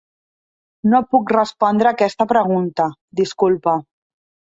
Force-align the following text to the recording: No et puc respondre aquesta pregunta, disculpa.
No 0.93 1.01
et 1.03 1.11
puc 1.15 1.33
respondre 1.33 1.89
aquesta 1.89 2.27
pregunta, 2.31 2.87
disculpa. 3.21 3.75